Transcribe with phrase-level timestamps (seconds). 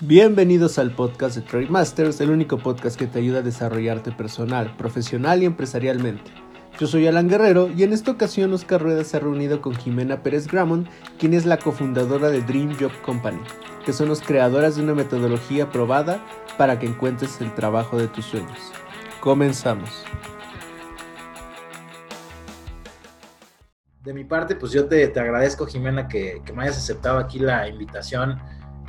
[0.00, 4.76] Bienvenidos al podcast de Trade Masters, el único podcast que te ayuda a desarrollarte personal,
[4.76, 6.30] profesional y empresarialmente.
[6.78, 10.22] Yo soy Alan Guerrero y en esta ocasión Oscar Rueda se ha reunido con Jimena
[10.22, 10.88] Pérez Gramont,
[11.18, 13.40] quien es la cofundadora de Dream Job Company,
[13.84, 16.24] que son los creadoras de una metodología probada
[16.56, 18.72] para que encuentres el trabajo de tus sueños.
[19.18, 20.04] Comenzamos.
[24.04, 27.40] De mi parte, pues yo te, te agradezco, Jimena, que, que me hayas aceptado aquí
[27.40, 28.38] la invitación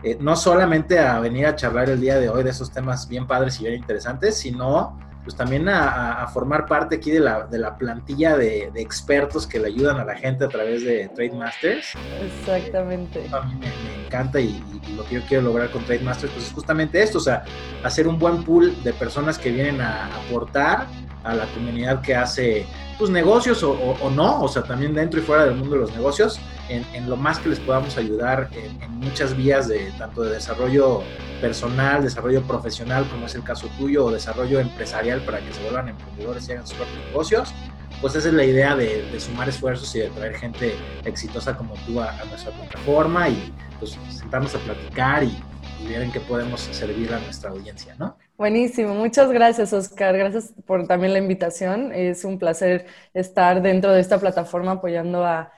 [0.04, 3.28] eh, no solamente a venir a charlar el día de hoy de esos temas bien
[3.28, 7.78] padres y bien interesantes, sino pues también a, formar parte aquí de la, de la
[7.78, 11.94] plantilla de, expertos que le ayudan a la gente a través de Trade Masters.
[12.24, 13.28] Exactamente.
[13.32, 14.64] A mí me, encanta y,
[14.96, 17.44] lo que yo quiero lograr con Trade Masters pues es justamente esto, o sea,
[17.84, 20.88] hacer un buen pool de personas que vienen a aportar
[21.24, 22.66] a la comunidad que hace
[23.00, 26.38] pues negocios o, no, o sea, también dentro y fuera del mundo de los negocios
[26.68, 31.02] en, lo más que les podamos ayudar en, muchas vías de tanto de desarrollo
[31.40, 35.88] personal, desarrollo profesional, como es el caso tuyo, o desarrollo empresarial para que se vuelvan
[35.88, 37.54] emprendedores y hagan sus propios negocios.
[38.02, 40.76] Pues esa es la idea de, sumar esfuerzos y de traer gente
[41.06, 45.42] exitosa como tú a, nuestra plataforma y pues sentarnos a platicar y,
[45.82, 48.18] y ver en qué podemos servir a nuestra audiencia, ¿no?
[48.40, 51.92] Buenísimo, muchas gracias Oscar, gracias por también la invitación.
[51.92, 55.52] Es un placer estar dentro de esta plataforma apoyando a,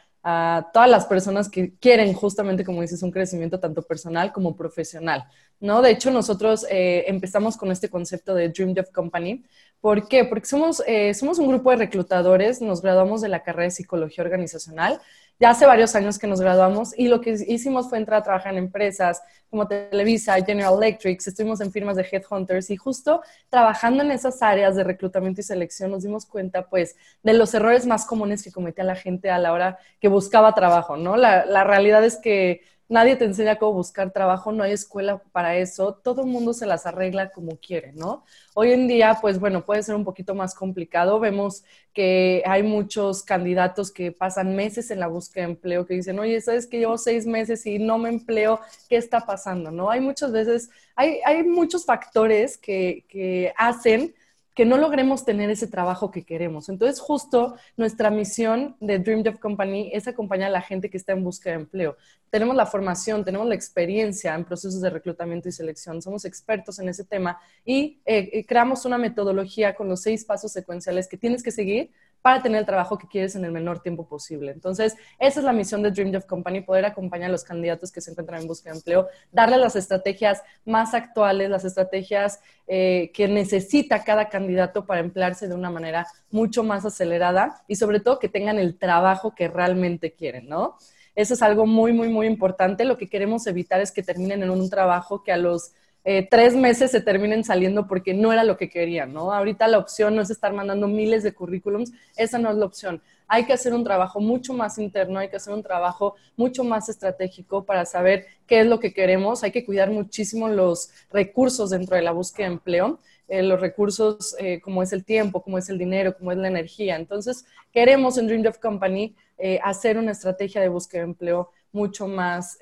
[0.74, 5.26] todas las personas que quieren justamente, como dices, un crecimiento tanto personal como profesional,
[5.60, 5.82] ¿no?
[5.84, 9.44] De hecho, nosotros eh, empezamos con este concepto de Dream Dev Company.
[9.80, 10.26] ¿Por qué?
[10.26, 14.24] Porque somos, eh, somos un grupo de reclutadores, nos graduamos de la carrera de Psicología
[14.24, 15.00] Organizacional
[15.42, 18.54] ya hace varios años que nos graduamos y lo que hicimos fue entrar a trabajar
[18.54, 24.12] en empresas como Televisa, General Electric, estuvimos en firmas de headhunters y justo trabajando en
[24.12, 28.44] esas áreas de reclutamiento y selección nos dimos cuenta pues de los errores más comunes
[28.44, 31.18] que cometía la gente a la hora que buscaba trabajo, ¿no?
[31.18, 32.62] La, la realidad es que
[32.92, 36.66] nadie te enseña cómo buscar trabajo, no hay escuela para eso, todo el mundo se
[36.66, 38.26] las arregla como quiere, ¿no?
[38.54, 41.20] Hoy en día, pues bueno, puede ser un poquito más complicado.
[41.22, 46.20] Vemos que hay muchos candidatos que pasan meses en la búsqueda de empleo, que dicen,
[46.20, 49.72] oye, sabes que llevo seis meses y no me empleo, ¿qué está pasando?
[49.72, 49.90] ¿No?
[49.90, 54.14] Hay muchas veces, hay, hay muchos factores que, que hacen
[54.54, 56.68] que no logremos tener ese trabajo que queremos.
[56.68, 61.14] Entonces, justo nuestra misión de Dream Job Company es acompañar a la gente que está
[61.14, 61.98] en búsqueda de empleo.
[62.30, 66.90] Tenemos la formación, tenemos la experiencia en procesos de reclutamiento y selección, somos expertos en
[66.90, 71.44] ese tema y eh, eh, creamos una metodología con los seis pasos secuenciales que tienes
[71.44, 74.52] que seguir para tener el trabajo que quieres en el menor tiempo posible.
[74.52, 78.02] Entonces, esa es la misión de Dream Job Company, poder acompañar a los candidatos que
[78.02, 83.28] se encuentran en búsqueda de empleo, darles las estrategias más actuales, las estrategias eh, que
[83.28, 88.30] necesita cada candidato para emplearse de una manera mucho más acelerada y sobre todo que
[88.30, 90.78] tengan el trabajo que realmente quieren, ¿no?
[91.16, 92.86] Eso es algo muy, muy, muy importante.
[92.86, 95.74] Lo que queremos evitar es que terminen en un trabajo que a los
[96.04, 99.32] eh, tres meses se terminen saliendo porque no era lo que querían, ¿no?
[99.32, 103.02] Ahorita la opción no es estar mandando miles de currículums, esa no es la opción.
[103.28, 106.90] Hay que hacer un trabajo mucho más interno, hay que hacer un trabajo mucho más
[106.90, 109.44] estratégico para saber qué es lo que queremos.
[109.44, 113.00] Hay que cuidar muchísimo los recursos dentro de la búsqueda de empleo.
[113.28, 116.48] Eh, los recursos eh, como es el tiempo, como es el dinero, como es la
[116.48, 116.96] energía.
[116.96, 119.16] Entonces, queremos en Dream Dev Company
[119.64, 122.60] hacer una estrategia de búsqueda de empleo mucho más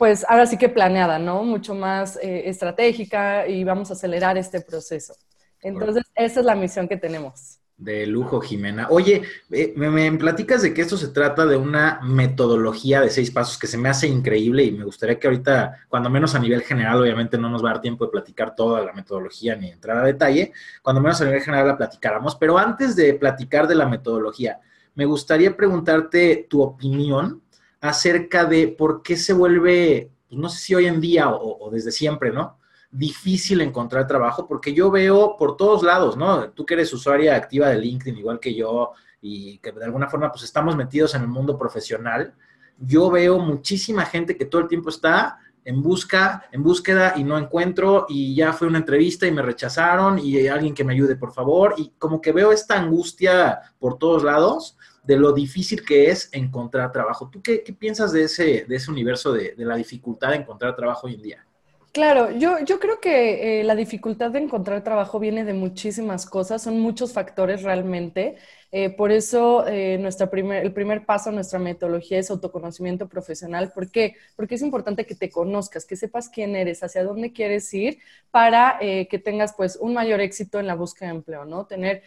[0.00, 1.44] pues ahora sí que planeada, ¿no?
[1.44, 5.14] Mucho más eh, estratégica y vamos a acelerar este proceso.
[5.60, 7.58] Entonces, esa es la misión que tenemos.
[7.76, 8.86] De lujo, Jimena.
[8.88, 13.58] Oye, eh, me, platicas de que esto se trata de una metodología de seis pasos
[13.58, 17.02] que se me hace increíble y me gustaría que ahorita, cuando menos a nivel general,
[17.02, 20.04] obviamente no nos va a dar tiempo de platicar toda la metodología ni entrar a
[20.06, 24.60] detalle, cuando menos a nivel general la platicáramos, pero antes de platicar de la metodología,
[24.94, 27.42] me gustaría preguntarte tu opinión
[27.80, 31.92] acerca de por qué se vuelve, pues, no sé si hoy en día o, desde
[31.92, 32.58] siempre, ¿no?
[32.90, 36.50] Difícil encontrar trabajo, porque yo veo por todos lados, ¿no?
[36.50, 40.30] Tú que eres usuaria activa de LinkedIn, igual que yo, y que de alguna forma
[40.30, 42.34] pues estamos metidos en el mundo profesional,
[42.78, 47.36] yo veo muchísima gente que todo el tiempo está en busca, en búsqueda y no
[47.36, 51.32] encuentro y ya fue una entrevista y me rechazaron y alguien que me ayude, por
[51.32, 54.78] favor, y como que veo esta angustia por todos lados
[55.10, 57.28] de lo difícil que es encontrar trabajo.
[57.28, 61.14] ¿Tú qué, piensas de ese, de ese universo de, la dificultad de encontrar trabajo hoy
[61.14, 61.46] en día?
[61.92, 66.62] Claro, yo, yo creo que eh, la dificultad de encontrar trabajo viene de muchísimas cosas,
[66.62, 68.36] son muchos factores realmente.
[68.70, 73.72] Eh, por eso eh, nuestra primer, el primer paso nuestra metodología es autoconocimiento profesional.
[73.72, 74.14] ¿Por qué?
[74.36, 77.98] Porque es importante que te conozcas, que sepas quién eres, hacia dónde quieres ir
[78.30, 81.66] para que tengas pues un mayor éxito en la búsqueda de empleo, ¿no?
[81.66, 82.02] Tener,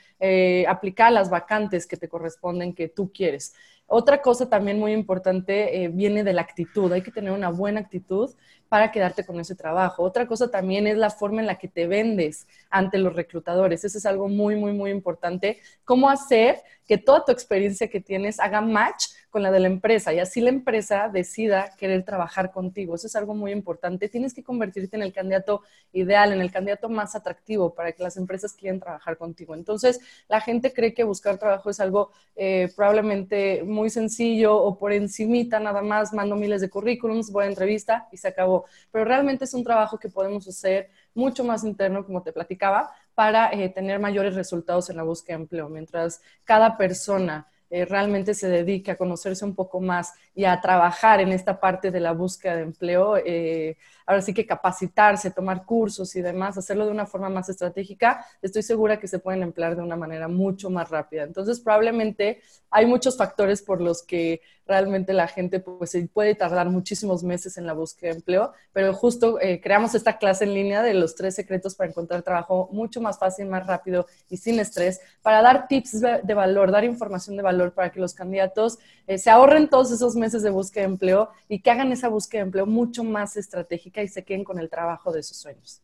[0.70, 3.54] aplicar las vacantes que te corresponden, que tú quieres.
[3.86, 6.92] Otra cosa también muy importante viene de la actitud.
[6.94, 8.34] Hay que tener una buena actitud
[8.74, 10.02] para quedarte con ese trabajo.
[10.02, 13.84] Otra cosa también es la forma en la que te vendes ante los reclutadores.
[13.84, 15.60] Eso es algo muy, muy, muy importante.
[15.86, 20.14] ¿Cómo hacer que toda tu experiencia que tienes haga match con la de la empresa
[20.14, 22.94] y así la empresa decida querer trabajar contigo.
[22.94, 24.08] Eso es algo muy importante.
[24.08, 28.16] Tienes que convertirte en el candidato ideal, en el candidato más atractivo para que las
[28.16, 29.56] empresas quieran trabajar contigo.
[29.56, 30.00] Entonces,
[30.30, 35.60] la gente cree que buscar trabajo es algo eh, probablemente muy sencillo o por encimita
[35.60, 38.66] nada más, mando miles de currículums, voy a entrevista y se acabó.
[38.92, 43.52] Pero realmente es un trabajo que podemos hacer mucho más interno, como te platicaba, para
[43.52, 45.70] eh, tener mayores resultados en la búsqueda de empleo.
[45.70, 51.20] Mientras cada persona eh, realmente se dedique a conocerse un poco más y a trabajar
[51.22, 56.16] en esta parte de la búsqueda de empleo, eh, ahora sí que capacitarse, tomar cursos
[56.16, 59.82] y demás, hacerlo de una forma más estratégica, estoy segura que se pueden emplear de
[59.82, 61.24] una manera mucho más rápida.
[61.24, 67.24] Entonces, probablemente hay muchos factores por los que realmente la gente pues puede tardar muchísimos
[67.24, 70.94] meses en la búsqueda de empleo, pero justo eh, creamos esta clase en línea de
[70.94, 75.42] los tres secretos para encontrar trabajo mucho más fácil, más rápido y sin estrés, para
[75.42, 79.70] dar tips de, valor, dar información de valor para que los candidatos eh, se ahorren
[79.70, 83.04] todos esos meses de búsqueda de empleo y que hagan esa búsqueda de empleo mucho
[83.04, 85.83] más estratégica y se queden con el trabajo de sus sueños.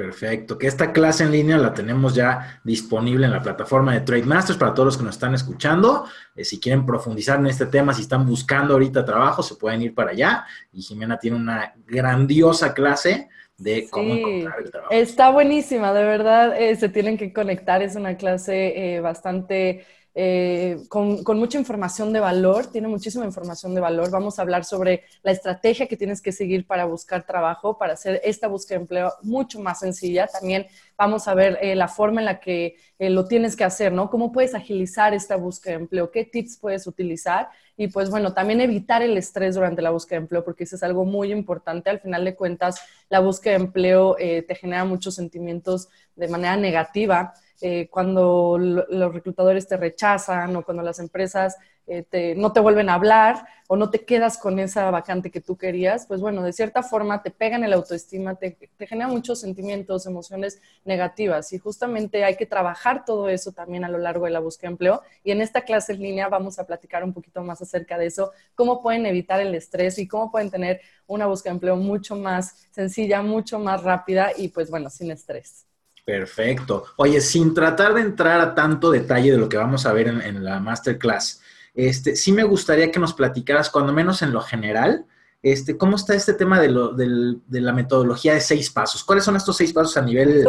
[0.00, 4.22] Perfecto, que esta clase en línea la tenemos ya disponible en la plataforma de Trade
[4.22, 6.06] Masters para todos los que nos están escuchando.
[6.34, 9.94] Eh, si quieren profundizar en este tema, si están buscando ahorita trabajo, se pueden ir
[9.94, 10.46] para allá.
[10.72, 14.90] Y Jimena tiene una grandiosa clase de cómo encontrar el trabajo.
[14.90, 17.82] Está buenísima, de verdad, eh, se tienen que conectar.
[17.82, 19.84] Es una clase eh, bastante
[20.22, 24.10] eh, con, mucha información de valor, tiene muchísima información de valor.
[24.10, 28.20] Vamos a hablar sobre la estrategia que tienes que seguir para buscar trabajo, para hacer
[28.22, 30.26] esta búsqueda de empleo mucho más sencilla.
[30.26, 30.66] También
[30.98, 34.10] vamos a ver eh, la forma en la que eh, lo tienes que hacer, ¿no?
[34.10, 38.60] Cómo puedes agilizar esta búsqueda de empleo, qué tips puedes utilizar y pues bueno, también
[38.60, 41.88] evitar el estrés durante la búsqueda de empleo, porque eso es algo muy importante.
[41.88, 42.78] Al final de cuentas,
[43.08, 47.32] la búsqueda de empleo te genera muchos sentimientos de manera negativa.
[47.62, 52.94] Eh, cuando los reclutadores te rechazan o cuando las empresas eh, no te vuelven a
[52.94, 56.82] hablar o no te quedas con esa vacante que tú querías, pues bueno, de cierta
[56.82, 62.36] forma te pegan el autoestima, te, te genera muchos sentimientos, emociones negativas y justamente hay
[62.36, 65.40] que trabajar todo eso también a lo largo de la búsqueda de empleo y en
[65.40, 69.04] esta clase en línea vamos a platicar un poquito más acerca de eso, cómo pueden
[69.06, 73.58] evitar el estrés y cómo pueden tener una búsqueda de empleo mucho más sencilla, mucho
[73.58, 75.69] más rápida y pues bueno, sin estrés.
[76.10, 76.86] Perfecto.
[76.96, 80.44] Oye, sin tratar de entrar a tanto detalle de lo que vamos a ver en,
[80.44, 81.40] la masterclass,
[81.72, 85.06] este, sí me gustaría que nos platicaras, cuando menos en lo general,
[85.42, 89.02] este, ¿Cómo está este tema de, lo, de, la metodología de seis pasos?
[89.02, 90.46] ¿Cuáles son estos seis pasos a nivel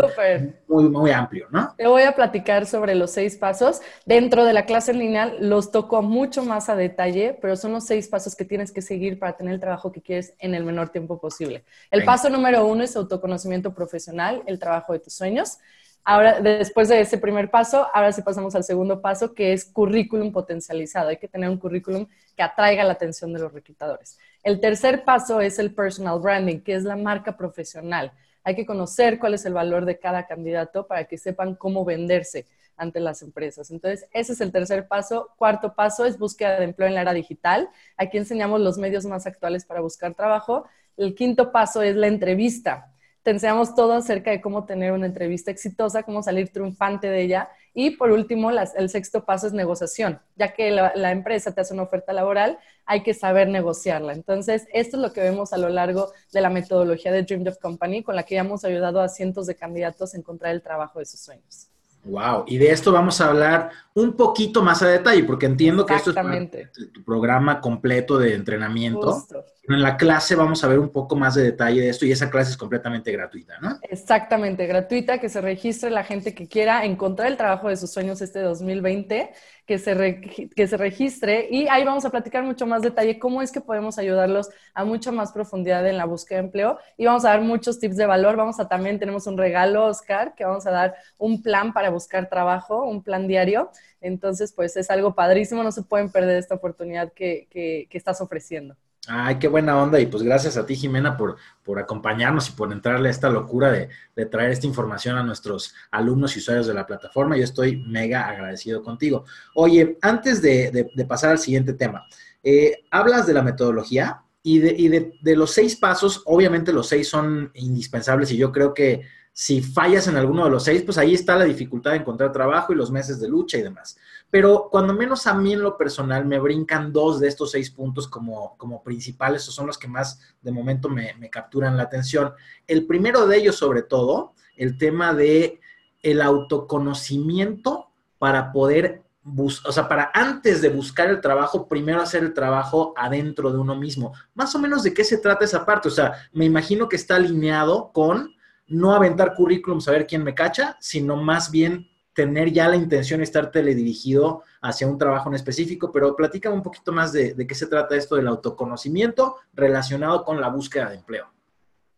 [0.68, 1.74] muy, muy amplio, no?
[1.78, 3.80] Te voy a platicar sobre los seis pasos.
[4.06, 8.10] Dentro de la clase lineal los toco mucho más a detalle, pero son los seis
[8.10, 11.22] pasos que tienes que seguir para tener el trabajo que quieres en el menor tiempo
[11.22, 11.64] posible.
[11.90, 15.60] El paso número uno es autoconocimiento profesional, el trabajo de tus sueños.
[16.04, 20.32] Ahora, después de ese primer paso, ahora sí pasamos al segundo paso, que es currículum
[20.32, 21.10] potencializado.
[21.10, 24.18] Hay que tener un currículum que atraiga la atención de los reclutadores.
[24.42, 28.12] El tercer paso es el personal branding, que es la marca profesional.
[28.44, 32.48] Hay que conocer cuál es el valor de cada candidato para que sepan cómo venderse
[32.78, 33.70] ante las empresas.
[33.70, 35.30] Entonces, ese es el tercer paso.
[35.38, 37.70] Cuarto paso es búsqueda de empleo en la era digital.
[37.96, 40.66] Aquí enseñamos los medios más actuales para buscar trabajo.
[40.98, 42.92] El quinto paso es la entrevista
[43.24, 47.50] te enseñamos todo acerca de cómo tener una entrevista exitosa, cómo salir triunfante de ella.
[47.74, 50.20] Y por último, el sexto paso es negociación.
[50.36, 54.14] Ya que la, empresa te hace una oferta laboral, hay que saber negociarla.
[54.14, 57.60] Entonces, esto es lo que vemos a lo largo de la metodología de Dream Job
[57.60, 61.00] Company, con la que ya hemos ayudado a cientos de candidatos a encontrar el trabajo
[61.00, 61.71] de sus sueños.
[62.04, 65.94] Wow, y de esto vamos a hablar un poquito más a detalle, porque entiendo que
[65.94, 69.24] esto es tu programa completo de entrenamiento.
[69.68, 72.30] En la clase vamos a ver un poco más de detalle de esto y esa
[72.32, 73.78] clase es completamente gratuita, ¿no?
[73.84, 78.22] Exactamente, gratuita, que se registre la gente que quiera encontrar el trabajo de sus sueños
[78.22, 79.32] este 2020,
[79.66, 83.52] que se, que se registre y ahí vamos a platicar mucho más detalle cómo es
[83.52, 87.30] que podemos ayudarlos a mucha más profundidad en la búsqueda de empleo y vamos a
[87.30, 88.36] dar muchos tips de valor.
[88.36, 92.30] Vamos a también, tenemos un regalo, Oscar, que vamos a dar un plan para buscar
[92.30, 93.72] trabajo, un plan diario.
[94.02, 98.76] Entonces, pues es algo padrísimo, no se pueden perder esta oportunidad que, que, estás ofreciendo.
[99.08, 100.00] Ay, qué buena onda.
[100.00, 103.72] Y pues gracias a ti, Jimena, por, por acompañarnos y por entrarle a esta locura
[103.72, 103.90] de,
[104.26, 107.38] traer esta información a nuestros alumnos y usuarios de la plataforma.
[107.38, 109.26] Yo estoy mega agradecido contigo.
[109.56, 112.06] Oye, antes de, pasar al siguiente tema,
[112.44, 116.88] eh, hablas de la metodología y, de, y de, de, los seis pasos, obviamente los
[116.88, 119.04] seis son indispensables y yo creo que
[119.34, 122.74] si fallas en alguno de los seis, pues ahí está la dificultad de encontrar trabajo
[122.74, 123.98] y los meses de lucha y demás.
[124.30, 128.08] Pero cuando menos a mí en lo personal me brincan dos de estos seis puntos
[128.08, 132.34] como, como principales, o son los que más de momento me, me capturan la atención.
[132.68, 135.60] El primero de ellos, sobre todo, el tema de
[136.04, 142.34] el autoconocimiento para poder o sea, para antes de buscar el trabajo, primero hacer el
[142.34, 144.14] trabajo adentro de uno mismo.
[144.34, 145.90] Más o menos de qué se trata esa parte.
[145.90, 148.34] O sea, me imagino que está alineado con
[148.72, 153.24] no aventar currículum, saber quién me cacha, sino más bien tener ya la intención de
[153.24, 157.56] estar teledirigido hacia un trabajo en específico, pero platícame un poquito más de, de qué
[157.56, 161.32] se trata esto del autoconocimiento relacionado con la búsqueda de empleo.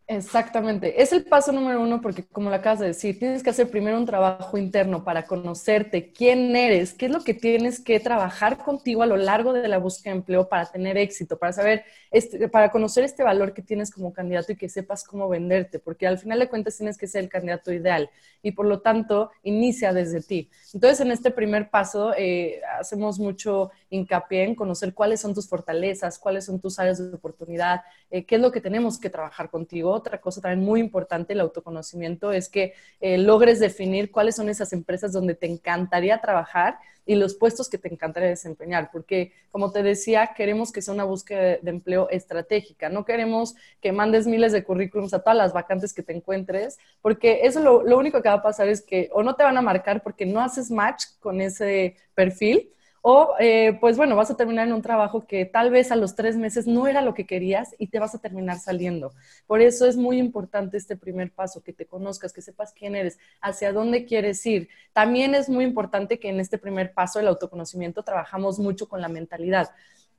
[0.06, 1.02] Exactamente.
[1.02, 3.98] Es el paso número uno porque, como lo acabas de decir, tienes que hacer primero
[3.98, 9.02] un trabajo interno para conocerte quién eres, qué es lo que tienes que trabajar contigo
[9.02, 12.70] a lo largo de la búsqueda de empleo para tener éxito, para saber, este, para
[12.70, 16.38] conocer este valor que tienes como candidato y que sepas cómo venderte, porque al final
[16.40, 18.10] de cuentas tienes que ser el candidato ideal
[18.42, 20.50] y por lo tanto inicia desde ti.
[20.74, 26.18] Entonces, en este primer paso eh, hacemos mucho hincapié en conocer cuáles son tus fortalezas,
[26.18, 29.92] cuáles son tus áreas de oportunidad, eh, qué es lo que tenemos que trabajar contigo.
[29.92, 34.74] Otra cosa también muy importante, el autoconocimiento, es que eh, logres definir cuáles son esas
[34.74, 39.84] empresas donde te encantaría trabajar y los puestos que te encantaría desempeñar, porque como te
[39.84, 44.64] decía, queremos que sea una búsqueda de empleo estratégica, no queremos que mandes miles de
[44.64, 48.36] currículums a todas las vacantes que te encuentres, porque eso lo, lo único que va
[48.36, 51.42] a pasar es que o no te van a marcar porque no haces match con
[51.42, 52.70] ese perfil,
[53.06, 56.16] o, eh, pues bueno, vas a terminar en un trabajo que tal vez a los
[56.16, 59.12] tres meses no era lo que querías y te vas a terminar saliendo.
[59.46, 63.20] Por eso es muy importante este primer paso, que te conozcas, que sepas quién eres,
[63.42, 64.70] hacia dónde quieres ir.
[64.94, 69.10] También es muy importante que en este primer paso del autoconocimiento trabajamos mucho con la
[69.10, 69.72] mentalidad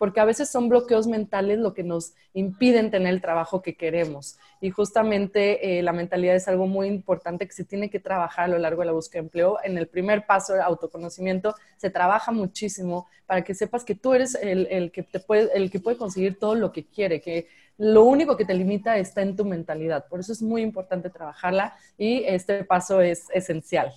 [0.04, 4.37] porque a veces son bloqueos mentales lo que nos impiden tener el trabajo que queremos.
[4.61, 8.49] Y justamente eh, la mentalidad es algo muy importante que se tiene que trabajar a
[8.49, 9.56] lo largo de la búsqueda de empleo.
[9.64, 14.34] En el primer paso de autoconocimiento se trabaja muchísimo para que sepas que tú eres
[14.34, 18.37] el, que, te puede, el que puede conseguir todo lo que quiere, que lo único
[18.37, 20.06] que te limita está en tu mentalidad.
[20.08, 23.90] Por eso es muy importante trabajarla y este paso es esencial.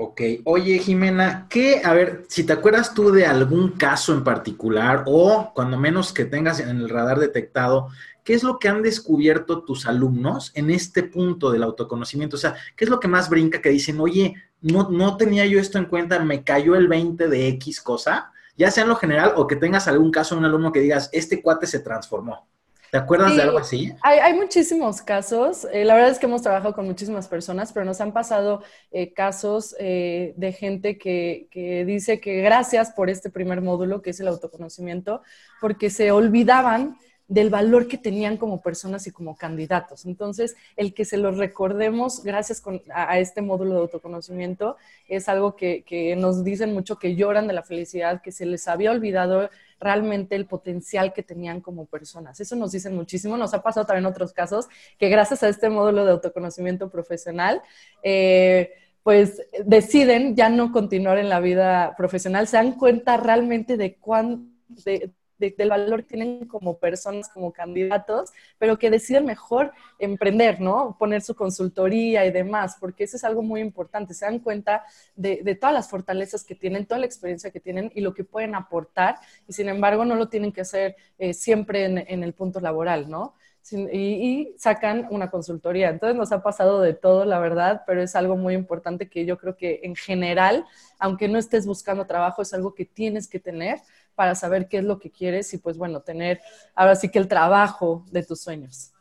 [0.00, 5.02] Ok, oye Jimena, ¿qué, a ver, si te acuerdas tú de algún caso en particular
[5.06, 7.88] o cuando menos que tengas en el radar detectado,
[8.22, 12.36] ¿qué es lo que han descubierto tus alumnos en este punto del autoconocimiento?
[12.36, 15.58] O sea, ¿qué es lo que más brinca que dicen, oye, no, no tenía yo
[15.58, 19.32] esto en cuenta, me cayó el 20 de X cosa, ya sea en lo general
[19.34, 22.46] o que tengas algún caso de un alumno que digas, este cuate se transformó?
[22.90, 23.92] ¿Te acuerdas de algo así?
[24.02, 25.66] Hay, muchísimos casos.
[25.72, 29.12] Eh, la verdad es que hemos trabajado con muchísimas personas, pero nos han pasado eh,
[29.12, 34.20] casos eh, de gente que, que, dice que gracias por este primer módulo, que es
[34.20, 35.22] el autoconocimiento,
[35.60, 36.96] porque se olvidaban
[37.28, 40.06] del valor que tenían como personas y como candidatos.
[40.06, 46.14] Entonces, el que se los recordemos gracias a, este módulo de autoconocimiento es algo que,
[46.16, 50.46] nos dicen mucho, que lloran de la felicidad, que se les había olvidado realmente el
[50.46, 52.40] potencial que tenían como personas.
[52.40, 53.36] Eso nos dicen muchísimo.
[53.36, 54.66] Nos ha pasado también en otros casos
[54.98, 57.60] que gracias a este módulo de autoconocimiento profesional,
[58.02, 63.96] eh, pues deciden ya no continuar en la vida profesional, se dan cuenta realmente de
[63.96, 70.60] cuán, de, del valor que tienen como personas, como candidatos, pero que deciden mejor emprender,
[70.60, 70.96] ¿no?
[70.98, 74.14] Poner su consultoría y demás, porque eso es algo muy importante.
[74.14, 78.00] Se dan cuenta de, todas las fortalezas que tienen, toda la experiencia que tienen y
[78.00, 79.16] lo que pueden aportar,
[79.46, 83.34] y sin embargo no lo tienen que hacer eh, siempre en, el punto laboral, ¿no?
[83.70, 85.90] y, sacan una consultoría.
[85.90, 89.38] Entonces nos ha pasado de todo, la verdad, pero es algo muy importante que yo
[89.38, 90.64] creo que en general,
[90.98, 93.80] aunque no estés buscando trabajo, es algo que tienes que tener
[94.18, 96.40] para saber qué es lo que quieres y pues bueno, tener
[96.74, 98.92] ahora sí que el trabajo de tus sueños.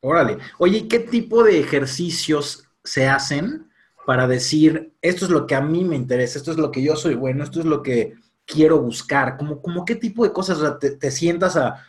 [0.00, 0.36] Órale.
[0.58, 3.70] Oye, ¿qué tipo de ejercicios se hacen
[4.04, 6.96] para decir, esto es lo que a mí me interesa, esto es lo que yo
[6.96, 9.38] soy bueno, esto es lo que quiero buscar?
[9.38, 10.78] ¿Cómo, como qué tipo de cosas?
[10.78, 11.82] te, sientas a,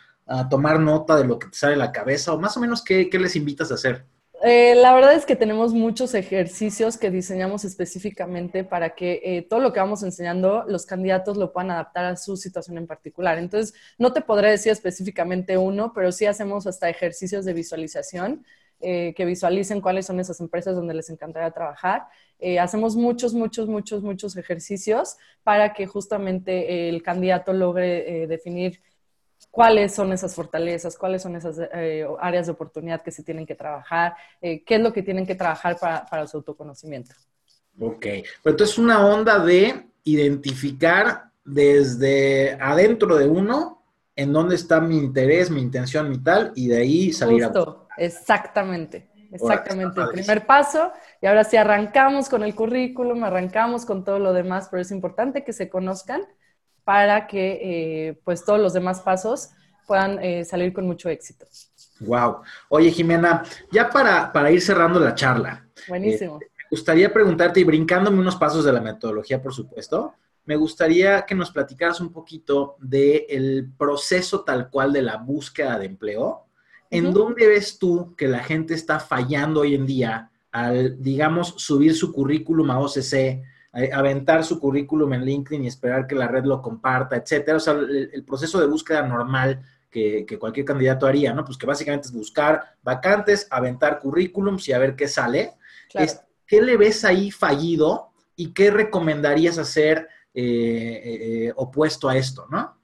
[0.48, 3.10] tomar nota de lo que te sale de la cabeza o más o menos qué,
[3.10, 4.06] qué les invitas a hacer?
[4.42, 9.60] Eh, la verdad es que tenemos muchos ejercicios que diseñamos específicamente para que eh, todo
[9.60, 13.36] lo que vamos enseñando los candidatos lo puedan adaptar a su situación en particular.
[13.36, 18.46] Entonces, no te podré decir específicamente uno, pero sí hacemos hasta ejercicios de visualización
[18.80, 22.06] eh, que visualicen cuáles son esas empresas donde les encantaría trabajar.
[22.58, 28.80] hacemos muchos, muchos, muchos, muchos ejercicios para que justamente el candidato logre definir
[29.50, 33.54] cuáles son esas fortalezas, cuáles son esas eh, áreas de oportunidad que se tienen que
[33.54, 37.14] trabajar, eh, qué es lo que tienen que trabajar para, su autoconocimiento.
[37.80, 38.06] Ok,
[38.42, 43.82] pero entonces una onda de identificar desde adentro de uno
[44.14, 49.08] en dónde está mi interés, mi intención, mi tal, y de ahí salir Justo, exactamente.
[49.32, 50.90] Exactamente, el primer paso
[51.22, 55.44] y ahora sí arrancamos con el currículum, arrancamos con todo lo demás, pero es importante
[55.44, 56.22] que se conozcan
[56.84, 59.50] para que eh, pues todos los demás pasos
[59.86, 61.46] puedan eh, salir con mucho éxito.
[62.00, 62.42] Wow.
[62.68, 65.66] Oye, Jimena, ya para, para ir cerrando la charla.
[65.88, 66.38] Buenísimo.
[66.40, 71.22] Eh, me gustaría preguntarte, y brincándome unos pasos de la metodología, por supuesto, me gustaría
[71.22, 76.46] que nos platicaras un poquito del proceso tal cual de la búsqueda de empleo
[76.90, 81.94] ¿En dónde ves tú que la gente está fallando hoy en día al, digamos, subir
[81.94, 86.60] su currículum a OCC, aventar su currículum en LinkedIn y esperar que la red lo
[86.60, 87.56] comparta, etcétera?
[87.56, 91.44] O sea, el, proceso de búsqueda normal que, cualquier candidato haría, ¿no?
[91.44, 95.52] Pues que básicamente es buscar vacantes, aventar currículums y a ver qué sale.
[96.46, 102.46] ¿Qué le ves ahí fallido y qué recomendarías hacer eh, eh, eh, opuesto a esto,
[102.50, 102.80] no?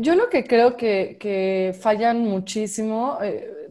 [0.00, 3.68] Yo lo que creo que, fallan muchísimo, eh,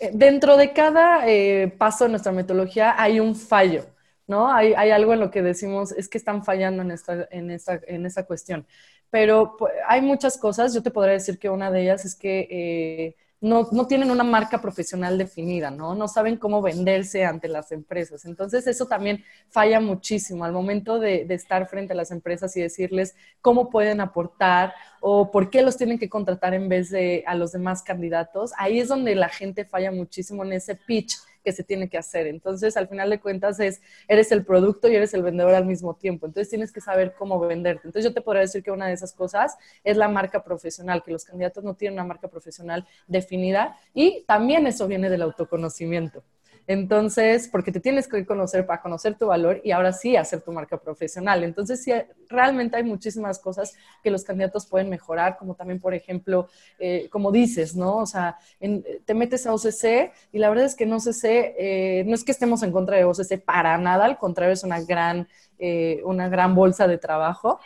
[0.00, 3.86] eh, dentro de cada eh, paso de nuestra metodología hay un fallo,
[4.28, 4.52] ¿no?
[4.52, 8.06] Hay, algo en lo que decimos, es que están fallando en esta, en esta, en
[8.06, 8.66] esta cuestión.
[9.10, 13.16] Pero pues, hay muchas cosas, yo te podría decir que una de ellas es que
[13.40, 15.94] no, no, tienen una marca profesional definida, ¿no?
[15.94, 18.24] No saben cómo venderse ante las empresas.
[18.24, 23.14] Entonces, eso también falla muchísimo al momento de, estar frente a las empresas y decirles
[23.40, 27.52] cómo pueden aportar o por qué los tienen que contratar en vez de a los
[27.52, 28.50] demás candidatos.
[28.58, 31.14] Ahí es donde la gente falla muchísimo en ese pitch
[31.52, 32.26] se tiene que hacer.
[32.26, 35.94] Entonces, al final de cuentas, es, eres el producto y eres el vendedor al mismo
[35.94, 36.26] tiempo.
[36.26, 37.88] Entonces, tienes que saber cómo venderte.
[37.88, 41.12] Entonces, yo te podría decir que una de esas cosas es la marca profesional, que
[41.12, 46.22] los candidatos no tienen una marca profesional definida y también eso viene del autoconocimiento.
[46.68, 50.52] Entonces, porque te tienes que conocer para conocer tu valor y ahora sí hacer tu
[50.52, 51.42] marca profesional.
[51.42, 51.92] Entonces, sí,
[52.28, 57.32] realmente hay muchísimas cosas que los candidatos pueden mejorar, como también, por ejemplo, eh, como
[57.32, 57.96] dices, ¿no?
[57.96, 62.14] O sea, te metes a OCC y la verdad es que en OCC eh, no
[62.14, 65.26] es que estemos en contra de OCC para nada, al contrario, es una gran...
[65.60, 67.58] Eh, una gran bolsa de trabajo,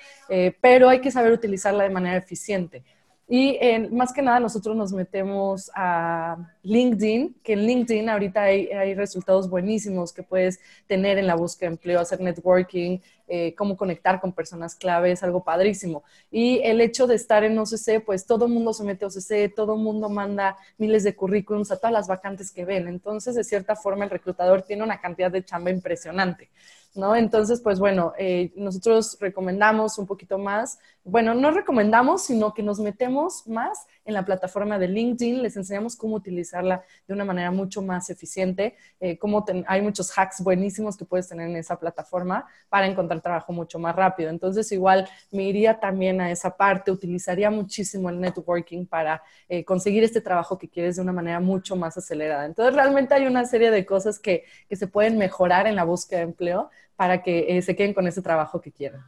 [0.62, 2.82] pero hay que saber utilizarla de manera eficiente.
[3.28, 3.58] Y
[3.90, 10.12] más que nada nosotros nos metemos a LinkedIn, que en LinkedIn ahorita hay, resultados buenísimos
[10.12, 14.74] que puedes tener en la búsqueda de empleo, hacer networking, eh, cómo conectar con personas
[14.74, 16.02] clave, es algo padrísimo.
[16.30, 19.54] Y el hecho de estar en OCC, pues todo el mundo se mete a OCC,
[19.54, 22.88] todo el mundo manda miles de currículums a todas las vacantes que ven.
[22.88, 26.50] Entonces, de cierta forma, el reclutador tiene una cantidad de chamba impresionante.
[26.94, 27.16] ¿no?
[27.16, 32.78] Entonces, pues bueno, eh, nosotros recomendamos un poquito más, bueno, no recomendamos, sino que nos
[32.78, 37.82] metemos más en la plataforma de LinkedIn, les enseñamos cómo utilizarla de una manera mucho
[37.82, 42.86] más eficiente, eh, cómo hay muchos hacks buenísimos que puedes tener en esa plataforma para
[42.86, 44.30] encontrar trabajo mucho más rápido.
[44.30, 50.04] Entonces, igual me iría también a esa parte, utilizaría muchísimo el networking para eh, conseguir
[50.04, 52.46] este trabajo que quieres de una manera mucho más acelerada.
[52.46, 56.20] Entonces, realmente hay una serie de cosas que, que se pueden mejorar en la búsqueda
[56.20, 59.02] de empleo para que eh, se queden con ese trabajo que quieran.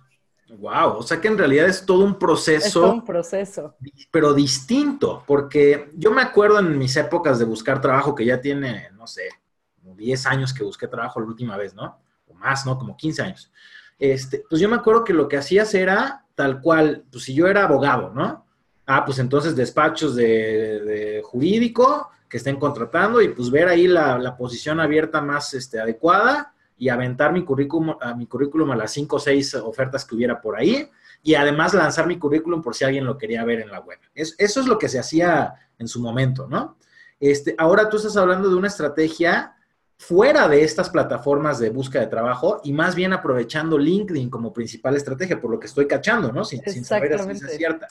[0.48, 2.66] Wow, o sea que en realidad es todo un proceso.
[2.66, 3.76] Es todo un proceso.
[4.10, 8.90] Pero distinto, porque yo me acuerdo en mis épocas de buscar trabajo, que ya tiene,
[8.92, 9.28] no sé,
[9.74, 11.98] como 10 años que busqué trabajo la última vez, ¿no?
[12.26, 12.78] O más, ¿no?
[12.78, 13.50] Como 15 años.
[13.98, 17.46] Este, pues yo me acuerdo que lo que hacías era tal cual, pues si yo
[17.46, 18.44] era abogado, ¿no?
[18.86, 24.36] Ah, pues entonces despachos de, jurídico que estén contratando y pues ver ahí la, la
[24.36, 29.16] posición abierta más este, adecuada y aventar mi currículum, a mi currículum a las cinco
[29.16, 30.88] o seis ofertas que hubiera por ahí
[31.22, 33.98] y además lanzar mi currículum por si alguien lo quería ver en la web.
[34.14, 36.76] eso es lo que se hacía en su momento, ¿no?
[37.20, 39.54] Este, ahora tú estás hablando de una estrategia
[39.96, 44.96] fuera de estas plataformas de búsqueda de trabajo y más bien aprovechando LinkedIn como principal
[44.96, 46.44] estrategia, por lo que estoy cachando, ¿no?
[46.44, 47.88] Sin, saber si es cierta.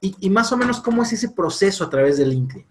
[0.00, 2.66] Y, y más o menos, ¿cómo es ese proceso a través de LinkedIn?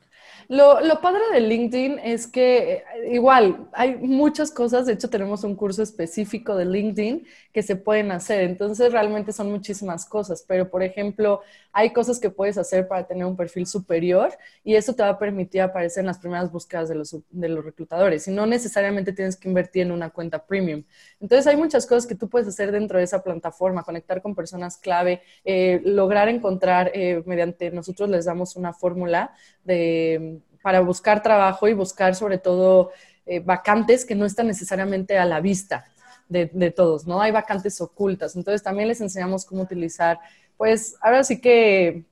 [0.52, 5.44] Lo, lo, padre de LinkedIn es que eh, igual hay muchas cosas, de hecho tenemos
[5.44, 10.68] un curso específico de LinkedIn que se pueden hacer, entonces realmente son muchísimas cosas, pero
[10.68, 14.32] por ejemplo hay cosas que puedes hacer para tener un perfil superior
[14.64, 17.64] y eso te va a permitir aparecer en las primeras búsquedas de los, de los
[17.64, 20.84] reclutadores y no necesariamente tienes que invertir en una cuenta premium.
[21.20, 24.78] Entonces hay muchas cosas que tú puedes hacer dentro de esa plataforma, conectar con personas
[24.78, 31.68] clave, eh, lograr encontrar eh, mediante, nosotros les damos una fórmula de para buscar trabajo
[31.68, 32.92] y buscar sobre todo
[33.26, 35.86] eh, vacantes que no están necesariamente a la vista
[36.28, 37.22] de, todos, ¿no?
[37.22, 38.36] Hay vacantes ocultas.
[38.36, 40.20] Entonces también les enseñamos cómo utilizar,
[40.58, 42.06] pues ahora sí que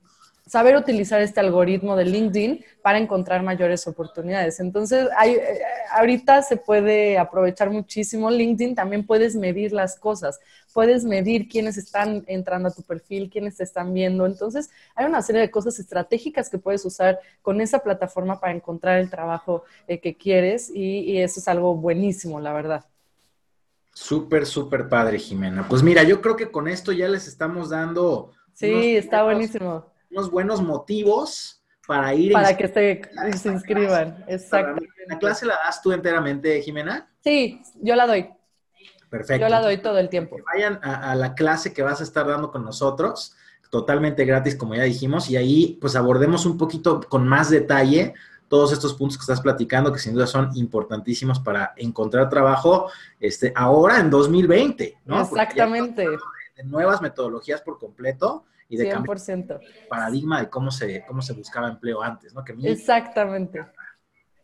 [0.48, 4.60] saber utilizar este algoritmo de LinkedIn para encontrar mayores oportunidades.
[4.60, 5.60] Entonces, hay, eh,
[5.92, 10.40] ahorita se puede aprovechar muchísimo LinkedIn, también puedes medir las cosas,
[10.72, 14.24] puedes medir quiénes están entrando a tu perfil, quiénes te están viendo.
[14.24, 18.98] Entonces, hay una serie de cosas estratégicas que puedes usar con esa plataforma para encontrar
[18.98, 22.84] el trabajo eh, que quieres y, y eso es algo buenísimo, la verdad.
[23.92, 25.66] Súper, súper padre, Jimena.
[25.68, 28.30] Pues mira, yo creo que con esto ya les estamos dando.
[28.54, 32.32] Sí, está buenísimo unos buenos motivos para ir.
[32.32, 34.82] Para que se, inscriban, exacto.
[35.06, 37.10] ¿La clase la das tú enteramente, Jimena?
[37.24, 38.28] Sí, yo la doy.
[39.08, 39.46] Perfecto.
[39.46, 40.36] Yo la doy todo el tiempo.
[40.52, 43.34] vayan a, la clase que vas a estar dando con nosotros,
[43.70, 48.14] totalmente gratis, como ya dijimos, y ahí pues abordemos un poquito con más detalle
[48.48, 52.90] todos estos puntos que estás platicando, que sin duda son importantísimos para encontrar trabajo
[53.20, 55.22] este, ahora en 2020, ¿no?
[55.22, 56.08] Exactamente.
[56.08, 56.18] De,
[56.64, 59.60] nuevas metodologías por completo y de 100%.
[59.88, 62.44] paradigma de cómo se, cómo se buscaba empleo antes, ¿no?
[62.64, 63.64] Exactamente.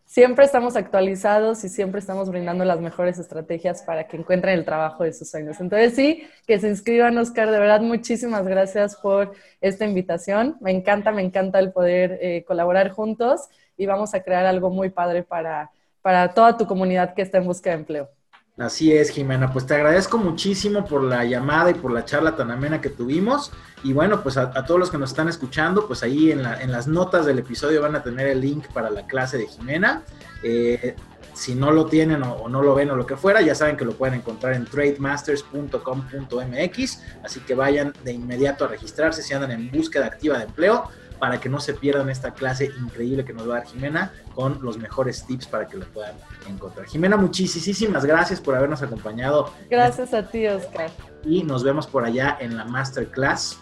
[0.07, 5.03] Siempre estamos actualizados y siempre estamos brindando las mejores estrategias para que encuentren el trabajo
[5.03, 5.61] de sus sueños.
[5.61, 7.51] Entonces sí, que se inscriban, Oscar.
[7.51, 10.57] De verdad, muchísimas gracias por esta invitación.
[10.61, 14.91] Me encanta, me encanta el poder eh, colaborar juntos y vamos a crear algo muy
[14.91, 18.11] padre para, para toda tu comunidad que está en busca de empleo.
[18.57, 19.53] Así es, Jimena.
[19.53, 23.51] Pues te agradezco muchísimo por la llamada y por la charla tan amena que tuvimos.
[23.83, 27.27] Y bueno, pues a, todos los que nos están escuchando, pues ahí en, las notas
[27.27, 30.05] del episodio van a tener el link para la clase de Jimena.
[30.45, 30.95] Eh,
[31.33, 33.85] si no lo tienen o, no lo ven o lo que fuera, ya saben que
[33.85, 37.03] lo pueden encontrar en trademasters.com.mx.
[37.25, 40.89] Así que vayan de inmediato a registrarse si andan en búsqueda activa de empleo
[41.19, 44.59] para que no se pierdan esta clase increíble que nos va a dar Jimena con
[44.63, 46.15] los mejores tips para que lo puedan
[46.49, 46.87] encontrar.
[46.87, 49.53] Jimena, muchísimas gracias por habernos acompañado.
[49.71, 50.91] Gracias a ti, Oscar.
[51.25, 53.59] Y nos vemos por allá en la masterclass.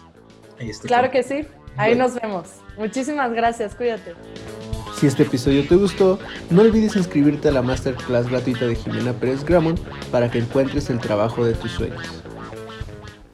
[0.59, 2.49] Este, claro que sí, ahí nos vemos.
[2.77, 4.13] Muchísimas gracias, cuídate.
[4.95, 9.43] Si este episodio te gustó, no olvides inscribirte a la masterclass gratuita de Jimena Pérez
[9.43, 9.79] Gramont
[10.11, 12.22] para que encuentres el trabajo de tus sueños.